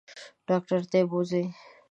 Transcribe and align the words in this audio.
ډاکټر 0.47 0.81
ته 0.91 0.97
یې 0.99 1.05
بوزئ. 1.09 1.45